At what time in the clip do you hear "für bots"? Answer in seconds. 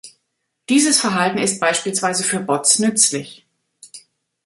2.23-2.79